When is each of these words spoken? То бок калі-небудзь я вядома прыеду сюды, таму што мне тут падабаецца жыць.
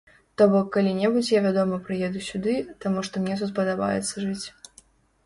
То 0.41 0.45
бок 0.51 0.69
калі-небудзь 0.75 1.27
я 1.33 1.41
вядома 1.47 1.77
прыеду 1.89 2.23
сюды, 2.29 2.55
таму 2.87 3.05
што 3.11 3.23
мне 3.27 3.37
тут 3.43 3.53
падабаецца 3.61 4.25
жыць. 4.25 4.47